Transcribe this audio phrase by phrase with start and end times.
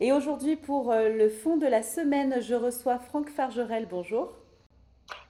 [0.00, 3.86] Et aujourd'hui, pour euh, le fond de la semaine, je reçois Franck Fargerel.
[3.90, 4.32] Bonjour.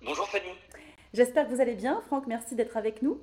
[0.05, 0.51] Bonjour Fanny.
[1.15, 2.03] J'espère que vous allez bien.
[2.03, 3.19] Franck, merci d'être avec nous.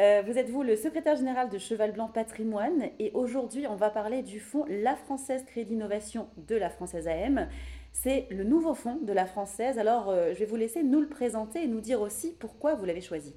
[0.00, 3.90] Euh, vous êtes vous le secrétaire général de Cheval Blanc Patrimoine et aujourd'hui on va
[3.90, 7.46] parler du fonds La Française Crédit Innovation de la Française AM.
[7.92, 9.78] C'est le nouveau fonds de la Française.
[9.78, 12.86] Alors euh, je vais vous laisser nous le présenter et nous dire aussi pourquoi vous
[12.86, 13.34] l'avez choisi.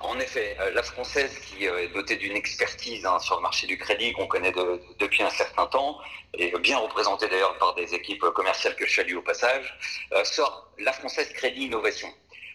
[0.00, 3.76] En effet, euh, la française qui est dotée d'une expertise hein, sur le marché du
[3.76, 4.52] crédit qu'on connaît
[4.98, 5.98] depuis un certain temps,
[6.34, 9.78] et bien représentée d'ailleurs par des équipes commerciales que je salue au passage,
[10.24, 12.08] sort la française Crédit Innovation.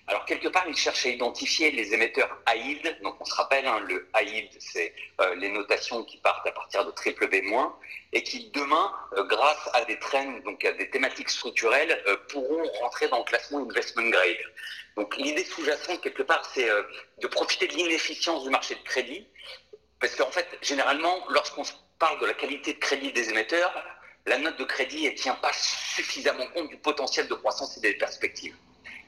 [0.08, 3.02] Alors quelque part, il cherche à identifier les émetteurs AID.
[3.02, 6.86] Donc on se rappelle, hein, le AID, c'est euh, les notations qui partent à partir
[6.86, 7.42] de triple B-,
[8.14, 12.64] et qui demain, euh, grâce à des trends, donc à des thématiques structurelles, euh, pourront
[12.82, 14.38] rentrer dans le classement investment grade.
[14.96, 16.70] Donc l'idée sous-jacente, quelque part, c'est
[17.22, 19.28] de profiter de l'inefficience du marché de crédit.
[20.00, 21.64] Parce qu'en fait, généralement, lorsqu'on
[22.00, 23.74] parle de la qualité de crédit des émetteurs,
[24.26, 27.96] la note de crédit ne tient pas suffisamment compte du potentiel de croissance et des
[27.96, 28.56] perspectives.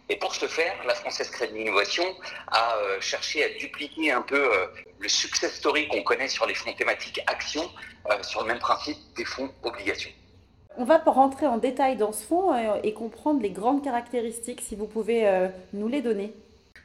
[0.10, 2.06] Et pour ce faire, la Française Crédit Innovation
[2.48, 4.68] a euh, cherché à dupliquer un peu euh,
[5.00, 7.70] le success story qu'on connaît sur les fonds thématiques actions,
[8.10, 10.12] euh, sur le même principe des fonds obligations.
[10.78, 14.86] On va rentrer en détail dans ce fonds et comprendre les grandes caractéristiques, si vous
[14.86, 16.32] pouvez nous les donner.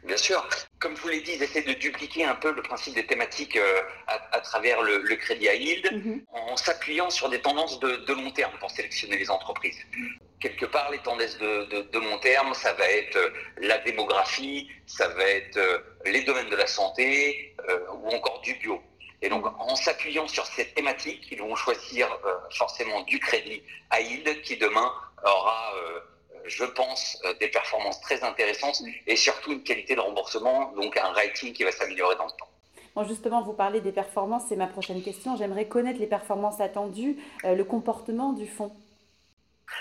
[0.05, 0.49] Bien sûr.
[0.79, 3.59] Comme je vous l'ai dit, ils essaient de dupliquer un peu le principe des thématiques
[4.07, 6.23] à, travers le, crédit à yield, mhm.
[6.33, 9.77] en s'appuyant sur des tendances de, de, long terme pour sélectionner les entreprises
[10.43, 15.23] quelque part, les tendances de, long terme, ça va être euh, la démographie, ça va
[15.23, 18.83] être euh, les domaines de la santé euh, ou encore du bio.
[19.23, 22.09] Et donc, en s'appuyant sur cette thématique, ils vont choisir
[22.51, 24.93] forcément du crédit à yield qui demain
[25.25, 25.75] aura,
[26.45, 31.53] je pense, des performances très intéressantes et surtout une qualité de remboursement, donc un rating
[31.53, 32.49] qui va s'améliorer dans le temps.
[32.97, 35.37] Bon, justement, vous parlez des performances, c'est ma prochaine question.
[35.37, 38.73] J'aimerais connaître les performances attendues, le comportement du fonds.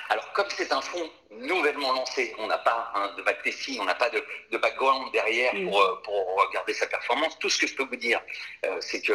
[0.09, 4.09] Alors, comme c'est un fonds nouvellement lancé, on n'a pas de backtesting, on n'a pas
[4.09, 7.38] de, background derrière euh, pour, regarder sa performance.
[7.39, 8.21] Tout ce que je peux vous dire,
[8.65, 9.14] euh, c'est que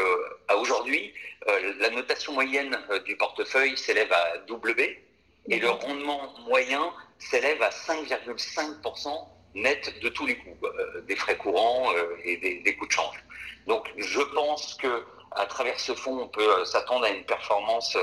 [0.54, 1.12] aujourd'hui,
[1.48, 5.04] euh, la notation moyenne du portefeuille s'élève à W
[5.48, 10.56] et le rendement moyen s'élève à 5,5% net de tous les coûts,
[11.06, 11.90] des frais courants
[12.24, 13.22] et des, des, coûts de change.
[13.66, 17.96] Donc, je pense que à travers ce fonds, on peut s'attendre à une performance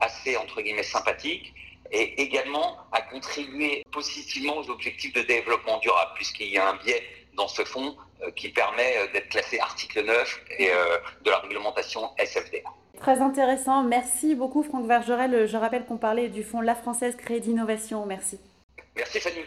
[0.00, 1.54] assez entre guillemets sympathique
[1.92, 7.02] et également à contribuer positivement aux objectifs de développement durable, puisqu'il y a un biais
[7.36, 10.74] dans ce fonds euh, qui permet euh, d'être classé article 9 et euh,
[11.24, 12.68] de la réglementation SFDA.
[12.98, 13.82] Très intéressant.
[13.82, 15.46] Merci beaucoup Franck Vergerel.
[15.46, 18.06] Je rappelle qu'on parlait du fonds La Française Crédit Innovation.
[18.06, 18.38] Merci.
[18.96, 19.42] Merci Fanny.